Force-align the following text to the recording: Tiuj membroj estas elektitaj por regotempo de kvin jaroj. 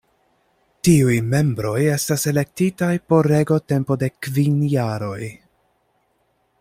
Tiuj 0.87 1.17
membroj 1.33 1.73
estas 1.97 2.25
elektitaj 2.31 2.89
por 3.13 3.29
regotempo 3.33 3.99
de 4.05 4.11
kvin 4.29 4.57
jaroj. 4.73 5.31